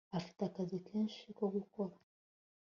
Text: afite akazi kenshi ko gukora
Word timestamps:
afite 0.17 0.41
akazi 0.49 0.77
kenshi 0.87 1.23
ko 1.37 1.45
gukora 1.55 1.93